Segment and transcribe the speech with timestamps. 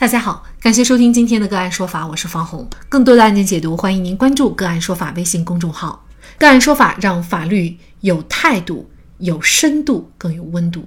[0.00, 2.70] 大家好，感谢收听今天的个案说法，我是方红。
[2.88, 6.06] 更多的案件解读，欢迎您关注“个案说法”微信公众号。
[6.38, 8.88] 个案说法让法律有态度、
[9.18, 10.86] 有深度、更有温度。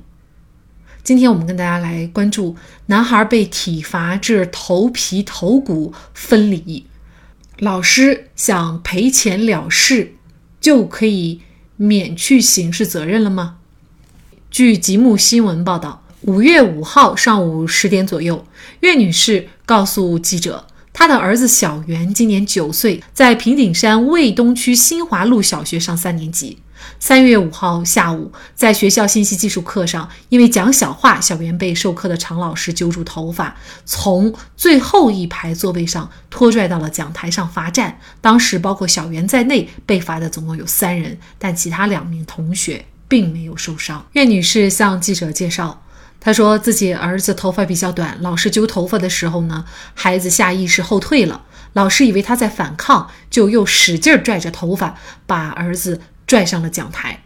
[1.04, 2.56] 今天我们跟大家来关注：
[2.86, 6.86] 男孩被体罚致头皮头骨分离，
[7.58, 10.14] 老师想赔钱了事，
[10.62, 11.42] 就可以
[11.76, 13.58] 免去刑事责任了吗？
[14.50, 16.02] 据吉木新闻报道。
[16.24, 18.46] 五月五号上午十点左右，
[18.82, 26.60] 岳女士告诉记者，她的儿子小袁今年九岁，在平顶山卫东区新华路小学上三年级。
[27.00, 38.00] 三月五号下午，在学校信息技术课上，因为讲小话，小袁被授课的常老师揪住头发，从最后一排座位上拖拽到了讲台上罚站。
[38.20, 44.06] 当时，包括小袁在内，被罚的总共有三人，但其他两名同学并没有受伤。
[44.12, 45.81] 岳女士向记者介绍。
[46.24, 51.42] 他说自己儿子头发比较短，老师揪头发的时候呢，孩子下意识后退了，
[51.74, 54.96] 老师以为他在反抗，就又使劲拽着头发，
[55.26, 57.24] 把儿子拽上了讲台。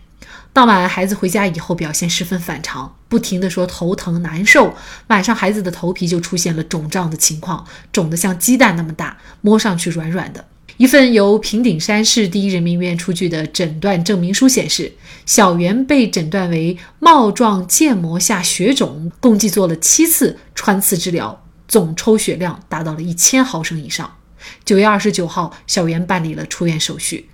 [0.54, 4.74] 当晚孩子回家以后表现十分反常，不停地说头疼难受。
[5.08, 10.46] 晚上孩子的头皮就出现了肿胀的情况，肿得像鸡蛋那么大，摸上去软软的。
[10.78, 14.92] 一份由平顶山市第一人民医院出具的诊断证明书显示，
[15.26, 24.16] 小袁被诊断为帽状腱膜下血肿，共计做了七次穿刺治疗，总抽血量达到了一千毫升以上。
[24.66, 27.30] 九月二十九号，小袁办理了出院手续。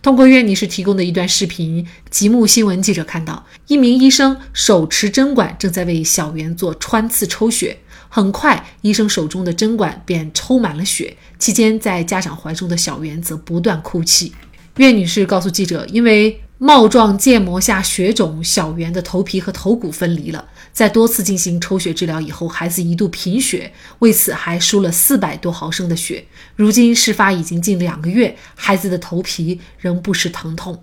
[0.00, 7.78] 通过岳女士提供的一段视频，吉木新闻记者看到，一名医生手持针管，正在为小袁做穿刺抽血。
[8.14, 11.16] 很快，医生手中的针管便抽满了血。
[11.36, 14.32] 期间，在家长怀中的小袁则不断哭泣。
[14.76, 20.46] 岳女士告诉记者，因为帽状腱膜下血肿，小袁的头皮和头骨分离了。
[20.72, 26.24] 在多次进行抽血治疗以后，孩子一度贫血，为此还输了四百多毫升的血。
[26.54, 30.80] 如今事发已经近两个月，孩子的头皮仍不时疼痛。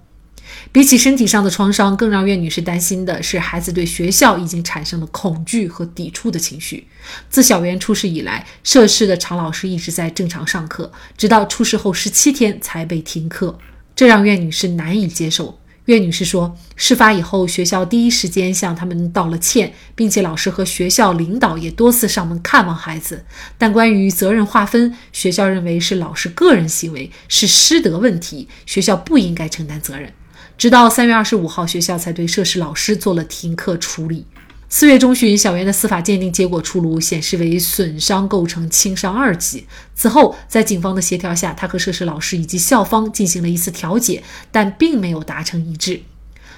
[0.72, 6.88] 比起身体上的创伤，更让岳女士担心的是，孩子对学校已经产生了恐惧和抵触的情绪。
[7.30, 13.60] 自小袁出事以来，涉事的常老师一直在正常上课，直到出事后十七天才被停课，
[13.96, 15.60] 这让岳女士难以接受。
[15.86, 23.26] 岳女士说，事发以后，学校第一时间向他们道了歉，并且老师和学校领导也多次上门看望孩子。
[23.58, 30.14] 但关于责任划分，学校认为是老师个人行为，是师德问题，学校不应该承担责任。
[30.58, 34.26] 直到三月二十五号，学校才对涉事老师做了停课处理。
[34.70, 39.68] 四月中旬，小袁的司法鉴定结果出炉，显示为损伤构成轻伤二级。
[39.94, 46.02] 此后，在警方的协调下，他和涉事老师以及校方进行了一次调解，但并没有达成一致。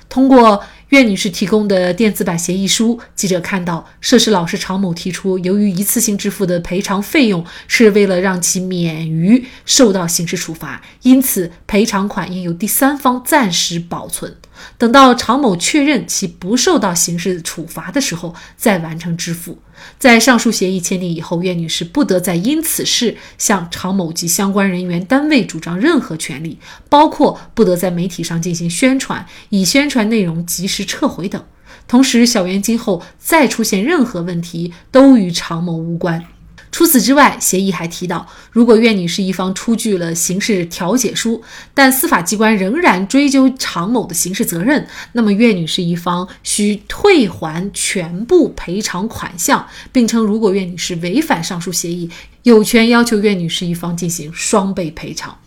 [0.10, 0.64] 通过
[0.94, 14.36] 岳女士提供的电子版协议书，记者看到涉事老师常某提出，由于一次性支付的赔偿费用是为了让其免于受到刑事处罚，因此赔偿款应由第三方暂时保存。
[14.78, 19.58] 等到常某确认其不受到刑事处罚的时候，再完成支付。
[19.98, 31.44] 在上述协议签订以后，岳女士不得再因此事向常某及相关人员单位主张任何权利，包括不得在媒体上进行宣传，以宣传内容及时撤回等。
[31.88, 36.24] 同时，小袁今后再出现任何问题，都与常某无关。
[36.72, 52.10] 除此之外，协议还提到，如果岳女士一方出具了刑事调解书，但司法机关仍然追究常某的刑事责任，那么岳女士一方需退还全部赔偿款项，并称如果岳女士违反上述协议，
[52.42, 55.38] 有权要求岳女士一方进行双倍赔偿。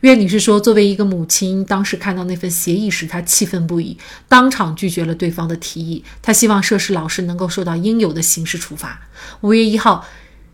[0.00, 3.96] 岳女士说，作为一个母亲，当时看到那份协议时，她气愤不已，
[4.28, 6.04] 当场拒绝了对方的提议。
[6.20, 9.00] 她希望涉事老师能够受到应有的刑事处罚。
[9.40, 10.04] 五月一号。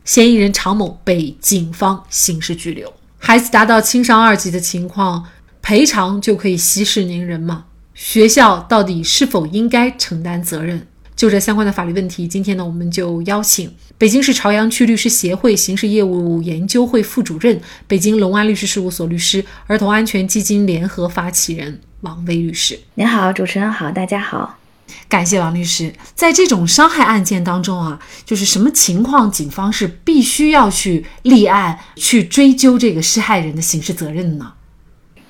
[0.04, 2.90] 嫌疑人常某被警方刑事拘留。
[3.18, 5.26] 孩子达到轻伤二级的情况，
[5.60, 7.66] 赔偿就可以息事宁人吗？
[7.92, 10.86] 学校到底是否应该承担责任？
[11.18, 13.68] 就这相关的法律问题，今天呢，我们就邀请
[13.98, 22.78] 北京市朝阳区律师协会刑事业务研究会副主任、北京隆安律师事务所律师、儿童安全基金联合发起人王威律师。
[22.94, 24.58] 您好，主持人好，大家好。
[25.08, 25.92] 感谢王律师。
[26.14, 34.52] 在这种伤害案件当中啊，就是什么情况，警方是必须要去立案，去追究这个施害人的刑事责任呢？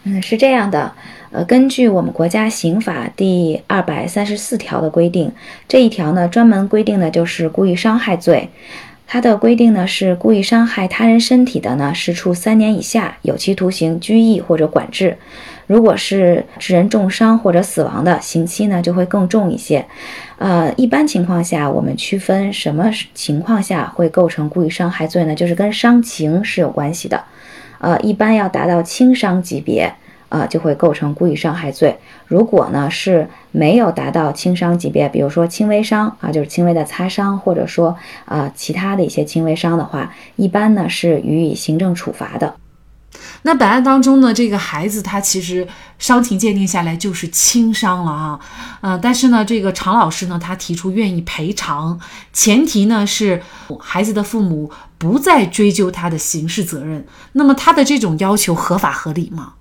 [0.03, 0.95] 嗯，是这样的。
[1.31, 5.33] 呃，根据我们国家刑法第二百三十四条的规定，
[5.69, 8.49] 这一条呢专门规定的就是故意伤害罪。
[9.11, 15.17] 它的规定呢是故意伤害他人身体的呢，是处三年以下有期徒刑、拘役或者管制。
[15.67, 19.85] 如果是致人重伤或者死亡的，刑期呢就会更重一些。
[20.39, 25.35] 呃，一般情况下，我们区分什么情况下会构成故意伤害罪呢？
[25.35, 27.23] 就是跟伤情是有关系的。
[27.79, 29.91] 呃，一般要达到轻伤级别，
[30.29, 31.99] 呃，就会构成故意伤害罪。
[32.27, 42.57] 如果呢是没有达到轻伤级别，比如说轻微伤啊，就是轻微的擦伤，或者说啊其他的一些轻微伤的话，一般呢是予以行政处罚的。
[43.43, 45.67] 那本案当中呢，这个孩子他其实
[45.99, 48.41] 伤情鉴定下来就是轻伤了啊，
[48.81, 51.99] 呃，但是呢，这个常老师呢，他提出愿意赔偿，
[52.33, 53.43] 前提呢是
[53.81, 57.07] 孩子的父母不再追究他的刑事责任。
[57.33, 59.55] 那么他的这种要求合法合理吗？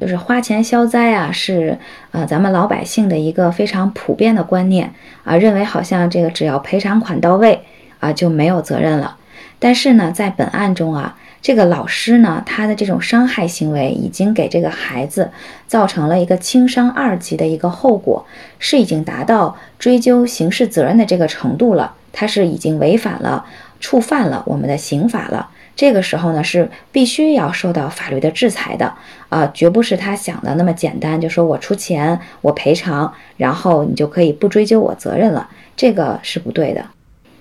[0.00, 1.78] 就是花钱消灾啊，是
[2.12, 4.92] 呃咱们老百姓的一个非常普遍的观念
[5.24, 7.60] 啊，认为好像这个只要赔偿款到位
[8.00, 9.16] 啊就没有责任了。
[9.58, 11.16] 但是呢，在本案中啊。
[11.40, 15.30] 这个老师呢，他的这种伤害行为已经给这个孩子
[15.68, 18.26] 造成了一个轻伤二级的一个后果，
[18.58, 21.94] 是已经达到追究刑事责任的这个程度了。
[22.12, 23.46] 他是已经违反了、
[23.78, 25.48] 触犯了我们的刑法了。
[25.78, 28.92] 这个时候呢，是必须要受到法律的制裁的。
[29.28, 36.84] 啊，绝不是他想的那么简单，就说我出钱，我赔偿，然后你就可以不追究我责任了，这个是不对的。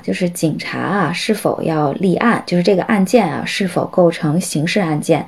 [0.04, 2.44] 就是警察啊，是否要立案？
[2.46, 5.26] 就是这个案件啊，是否构成刑事案件？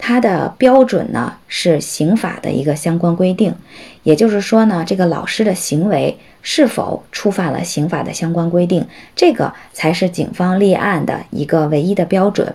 [0.00, 3.54] 它的标准呢，是刑法的一个相关规定。
[4.02, 12.54] 也就是说呢，这个老师的行为是否触犯了刑法的相关规定，这个才是警方立案的一个唯一的标准。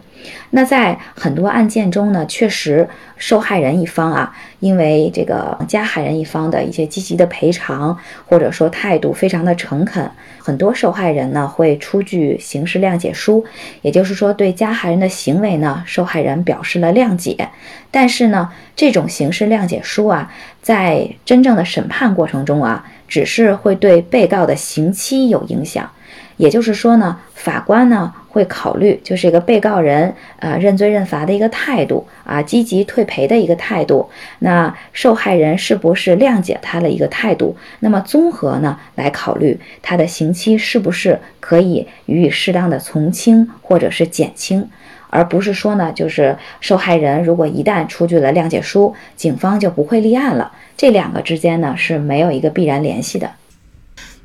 [0.50, 7.96] 那在很多案件中呢，确实受害人一方啊，因为这个加害人一方的一些积极的赔偿，
[8.26, 10.10] 或者说态度非常的诚恳。
[10.40, 13.46] 很多受害人呢会出具刑事谅解书，
[13.84, 17.35] 也就是说对加害人的行为呢，受害人表示了谅解。
[17.92, 25.90] 但是呢，这种刑事谅解书啊，在真正的审判过程中啊，只是会对被告的刑期有影响。
[26.38, 34.10] 也就是说呢，法官呢会考虑，就是一个被告人呃认罪认罚的一个态度啊，积极退赔的一个态度，
[34.40, 37.56] 那受害人是不是谅解他的一个态度？
[37.80, 44.68] 那么综合呢来考虑他的刑期是不是可以予以适当的从轻或者是减轻，
[45.10, 53.32] 而不是说呢，就是受害人如果一旦出具了谅解书，警方就不会立案了，这两个之间呢是没有一个必然联系的。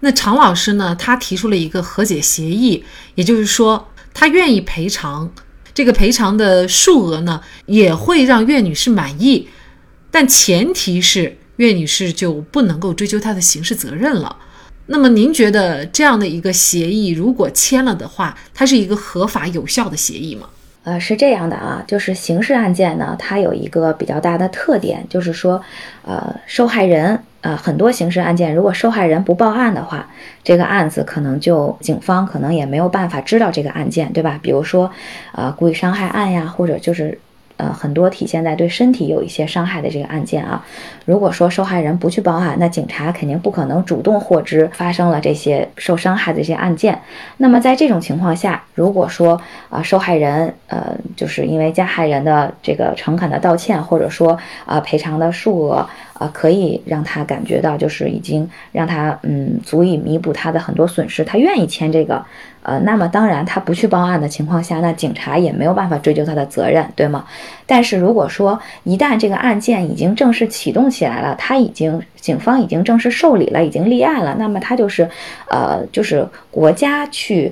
[0.01, 0.97] 那常老师呢？
[0.99, 2.83] 他提出了一个和解协议，
[3.15, 5.31] 也就是说，他愿意赔偿，
[5.75, 9.49] 这个赔偿的数额呢，也会让岳女士满意，
[10.11, 14.37] 但前提是岳女士就不能够追究他的刑事责任了。
[14.87, 20.49] 那么，您觉得这样的一个协议如果签了的话，它是一个合法有效的协议吗？
[20.83, 25.63] 呃，是这样的啊，就是刑事案件呢，它有一个比较大的特点，就是说，
[26.05, 27.21] 呃，受害人。
[27.43, 30.07] 呃，很多刑事案件，如果受害人不报案的话，
[30.45, 34.39] 这个案子可能就警方可能也没有办法知道这个案件，对吧？
[34.43, 34.91] 比如说，
[35.33, 37.19] 呃，故意伤害案呀，或者就是。
[37.61, 40.65] 呃，很多体现在对身体有一些伤害的这个案件啊，
[41.05, 46.99] 如果说受害人不去报案，那警察肯定不可能主动获知发生了这些受伤害的这些案件。
[47.37, 55.87] 那么在这种情况下，如果说啊，受害人呃，就是因为加害人的这个诚恳的道歉，或者说啊赔偿的数额
[56.21, 62.23] 啊，可以让他感觉到就是已经让他嗯足以弥补他的很多损失，他愿意签这个。
[62.63, 67.25] 呃，那么当然，他不去报案的情况下，那警察也没有办法追究他的责任，对吗？
[67.65, 75.09] 但是如果说一旦这个案件已经正式启动起来了，他已经警方已经正式受理了，已经立案了，那么他就是，
[75.49, 77.51] 呃，就是国家去。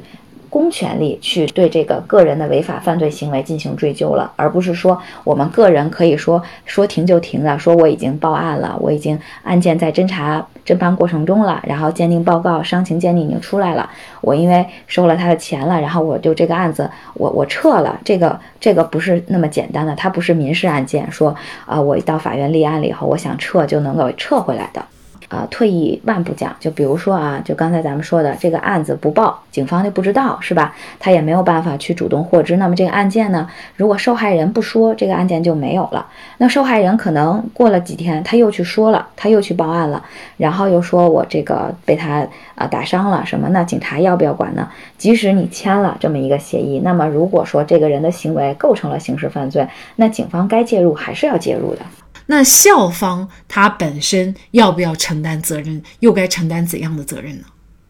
[0.59, 13.89] 公权力去对这个个人的违法犯罪行为进行追究了，而不是说我们个人可以说说停就停的，说我已经报案了，我已经案件在侦查侦办过程中了，然后鉴定报告、伤情鉴定已经出来了，
[14.21, 21.33] 我因为收了他的钱了，然后我就这个案子我我撤了，这个这个不是那么简单的，它不是民事案件，说
[21.67, 24.85] 啊我到法院立案了以后，我想撤就能够撤回来的。
[25.29, 30.75] 啊，退一万步讲，就比如说啊，就刚才咱们说的这个案子不报，警方就不知道，是吧？
[30.99, 32.57] 他也没有办法去主动获知。
[32.57, 36.07] 那么这个案件呢，如果受害人不说，这个案件就没有了。
[36.39, 40.03] 那受害人可能过了几天，他又去说了，他又去报案了，
[40.39, 43.49] 然后又说我这个被他啊打伤了什么？
[43.51, 44.67] 那警察要不要管呢？
[44.97, 51.83] 即使你签了这么一个协议，那么如果说这个人的行为构成了刑事犯罪，那警方该介入还是要介入的。
[52.31, 57.47] 那校方他本身要不要承担责任，又该承担怎样的责任呢？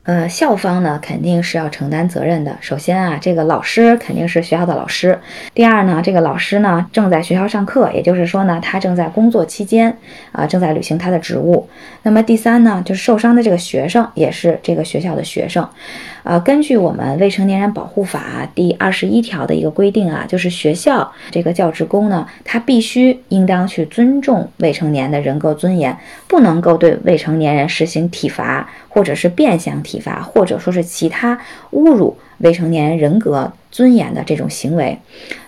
[0.09, 2.57] 呃，校方呢肯定是要承担责任的。
[2.63, 5.19] 首先啊，这个老师肯定是学校的老师。
[5.53, 9.95] 第二呢，这个老师呢正在学校上课，也就是说呢，他正在工作期间
[10.33, 11.69] 啊，正在履行他的职务。
[12.05, 15.69] 那么第三呢，就是受伤的这个学生也是这个学校的学生。
[16.23, 25.95] 呃，根据我们未成年人保护法第二十一条的一个规定啊，就是学校这个教职工呢，他必须应当去尊重未成年的人格尊严，
[26.27, 28.67] 不能够对未成年人实行体罚。
[28.99, 31.39] 或者是变相体罚，或者说是其他
[31.71, 34.99] 侮辱未成年人人格尊严的这种行为，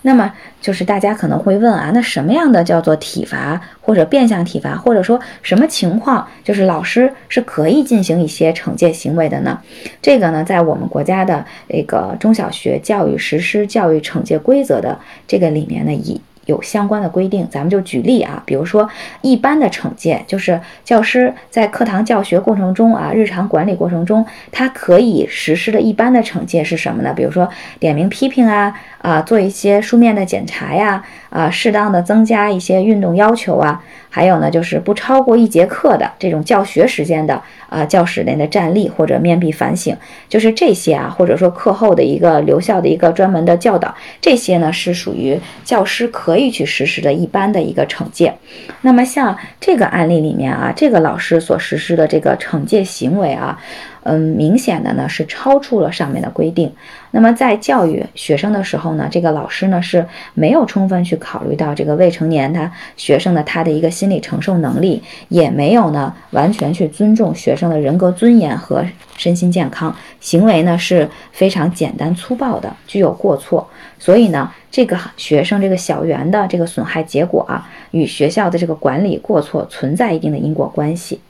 [0.02, 9.61] 那么就是大家可能会问啊，那什么样的叫做体罚或者变相体罚，或者说什么情况就是老师是可以进行一些惩戒行为的呢？
[10.00, 18.88] 这个呢，在我们国家的这个中小学教育实施教育惩戒规则的这个里面呢，以有相关的规定，咱们就举例啊，比如说
[19.23, 27.14] 一般的惩戒，就是教师在课堂教学过程中啊，日常管理过程中，他可以实施的一般的惩戒是什么呢？
[27.14, 33.83] 比如说点名批评啊，啊，做一些书面的检查呀，啊，适当的增加一些运动要求啊。
[34.11, 39.97] 还有呢，就是不超过一节课的这种教学时间的啊，教室内的站立或者面壁反省，
[40.29, 48.35] 就是这些啊，或者说课后的一个留校的一个专门的教导，这些呢是属于教师可以去实施的一般的一个惩戒。
[48.83, 53.59] 那么像这个案例里面啊，这个老师所实施的这个惩戒行为啊。
[54.02, 56.73] 嗯，明显的呢是超出了上面的规定。
[57.11, 68.85] 那么在教育学生的时候呢，这个老师呢是没有充分去考虑到这个未成年他学生的他的一个心理承受能力，也没有呢完全去尊重学生的人格尊严和
[69.16, 73.69] 身心健康，行为呢是非常简单粗暴的，具有过错。
[73.99, 81.21] 所以呢，这个学生这个小圆的这个损害结果啊，与学校的这个管理过错存在一定的因果关系。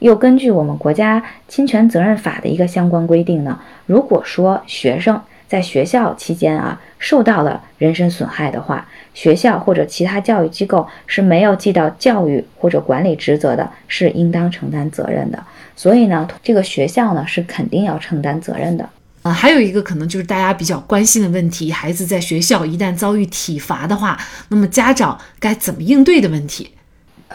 [0.00, 15.42] 又根据我们国家侵权责任法的一个相关规定呢，如果说学生在学校期间啊受到了人身损害的话，学校或者其他教育机构是没有尽到教育或者管理职责的，是应当承担责任的。
[15.74, 18.88] 所以呢，这个学校呢是肯定要承担责任的。
[19.22, 24.16] 呃，还有一个可能就是大家比较关心的问题，孩子在学校一旦遭遇体罚的话，
[24.48, 26.70] 那么家长该怎么应对的问题。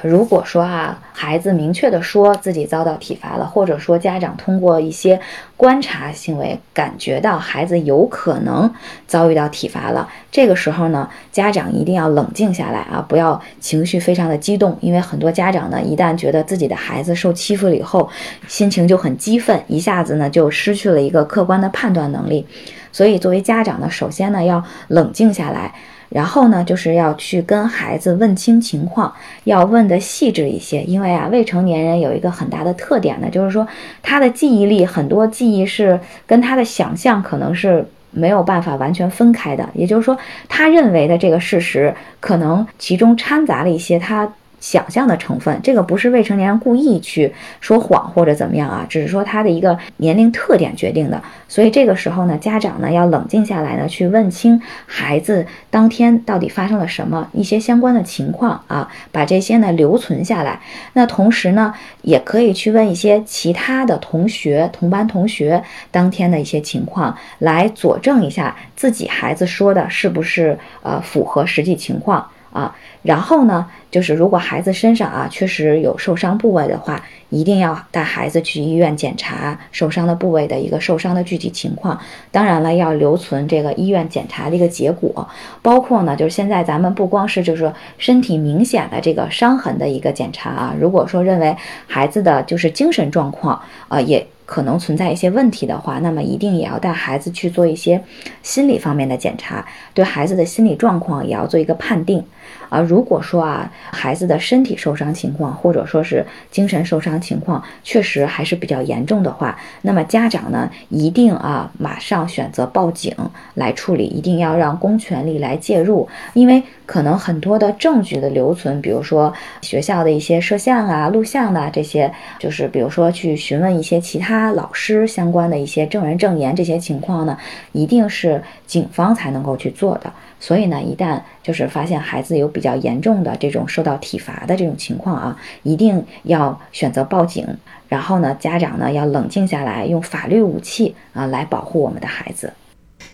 [0.03, 5.19] 如果说啊，孩子明确的说自己遭到体罚了，或者说家长通过一些
[5.55, 8.71] 观察行为感觉到孩子有可能
[9.07, 18.09] 遭遇到体罚了，这个时候呢，家长一定要冷静下来啊，不要情绪非常的激动，因为很多家长呢，一旦觉得自己的孩子受欺负了以后，
[18.47, 22.45] 心情就很激愤，一下子呢就失去了一个客观的判断能力，
[22.91, 25.73] 所以作为家长呢，首先呢要冷静下来。
[26.09, 30.81] 然后呢，就是要去跟孩子问清情况，要问的细致一些。
[30.83, 33.67] 因为啊，未成年人有一个很大的特点呢，就是说
[34.01, 39.69] 他的记忆力很多记忆是跟他的想象可能是没有办法完全分开的。
[39.73, 44.31] 也就是说，他认为的这个事实，可能其中掺杂了一些他。
[44.59, 51.21] 想象的成分，这个不是未成年人故意去说谎或者怎么样啊，只是说他的一个年龄特点决定的。
[51.47, 60.59] 所以这个时候呢，家长呢要冷静下来呢，去问清孩子当天到底发生了什么，一些相关的情况啊，把这些呢留存下来。
[60.93, 72.75] 那同时呢，也可以去问一些其他的同学、同班同学当天的一些情况，来佐证一下自己孩子说的是不是呃符合实际情况啊。
[73.03, 81.99] 然后呢，就是如果孩子身上啊确实有受伤部位的话，一定要带孩子去医院检查受伤的部位的一个受伤的具体情况。
[82.31, 85.27] 当然了，要留存这个医院检查的一个结果，
[85.61, 94.25] 包括呢，就是现在咱们不光是就是说身体明显的这个伤痕的一个检查啊，如果说认为孩子的就是精神状况啊也。
[94.45, 98.01] 可能存在一些问题的话，那么一定也要带孩子去做一些
[98.43, 102.23] 心理方面的检查，对孩子的心理状况也要做一个判定。
[102.69, 113.15] 啊，如果说啊，孩子的身体受伤情况或者说是精神受伤情况确实还是比较严重的话，那么家长呢一定啊马上选择报警
[113.53, 127.37] 来处理，一定要让公权力来介入，因为可能很多的证据的留存，比如说学校的一些摄像啊、录像的这些，就是比如说去询问一些其他老师相关的一些证人证言这些情况呢，
[127.71, 130.11] 一定是警方才能够去做的。
[130.39, 137.47] 所以呢，一旦就是发现孩子有比较严重的这种受到体罚的这种情况啊，一定要选择报警。
[137.87, 142.51] 然后呢，家长呢要冷静下来，用法律武器啊来保护我们的孩子。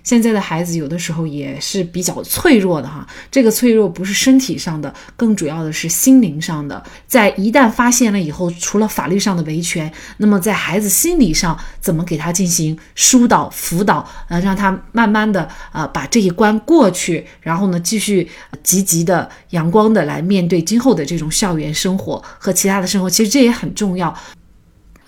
[0.04, 3.06] 现在的孩子有的时候也是比较脆弱的哈。
[3.30, 6.84] 这个脆弱不是身体上的，更主要的是心灵上的。
[7.08, 18.30] 在一旦发现了以后，除了法律上的维权，那么在孩子心理上怎么给他进行疏导辅导，呃，让他慢慢的呃把这一关过去，然后呢继续
[18.64, 23.10] 积极的、阳光的来面对今后的这种校园生活和其他的生活。
[23.10, 24.16] 其实这也很重要。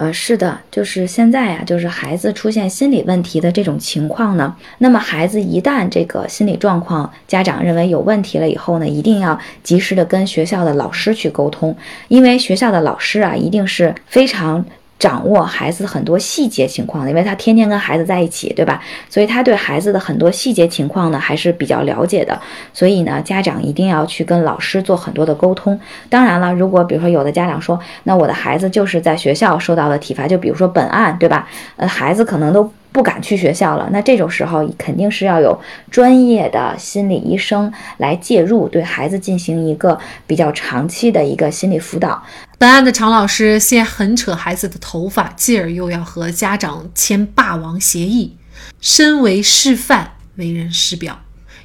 [0.03, 11.73] 呃，是的，就是现在呀，就是孩子出现心理问题的这种情况呢，那么孩子一旦这个心理状况家长认为有问题了以后呢，一定要及时的跟学校的老师去沟通，
[12.09, 14.65] 因为学校的老师啊，一定是非常。
[15.03, 18.81] 掌握孩子很多细节情况的，因为他天天跟孩子在一起，对吧？
[19.09, 22.39] 所以他对孩子的很多细节情况呢还是比较了解的。
[22.71, 25.77] 所以呢，家长一定要去跟老师做很多的沟通。
[26.07, 31.49] 当然了，如果比如说有的家长说，那我的孩子就是在学校受到了体罚，就比如说本案，对吧？
[31.75, 32.71] 呃，孩子可能都。
[32.93, 35.59] 不敢去学校了，那这种时候肯定是要有
[35.89, 42.23] 专业的心理医生来介入，对孩子进行一个比较长期的一个心理辅导。
[42.59, 48.37] 本案的常老师先狠扯孩子的头发，继而又要和家长签霸王协议，
[48.79, 51.19] 身为示范，为人师表，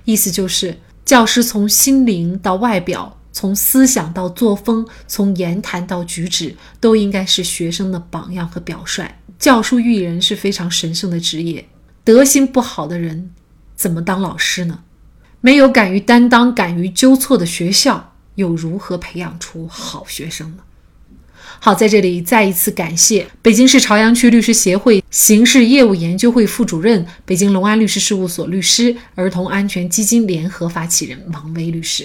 [0.04, 9.08] 意思就是教师从心灵到外表，从思想到作风，从言谈到举止，都应该是学生的榜样和表率。
[9.38, 11.68] 教书育人是非常神圣的职业，
[12.02, 13.30] 德行不好的人
[13.76, 14.80] 怎么当老师呢？
[15.40, 20.64] 没有敢于担当、敢于纠错的学校，又如何培养出好学生呢？
[21.60, 32.04] 好，在这里再一次感谢北京市朝阳区律师协会刑事业务研究会副主任、北京隆安律师事务所律师、儿童安全基金联合发起人王威律师。